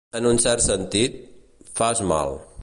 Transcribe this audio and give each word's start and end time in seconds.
En 0.19 0.27
un 0.29 0.39
cert 0.45 0.63
sentit, 0.67 1.19
fas 1.81 2.03
mal. 2.15 2.35